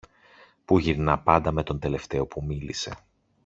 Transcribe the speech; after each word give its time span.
που 0.65 0.79
γυρνά 0.79 1.19
πάντα 1.19 1.51
με 1.51 1.63
τον 1.63 1.79
τελευταίο 1.79 2.25
που 2.27 2.43
μίλησε 2.43 2.93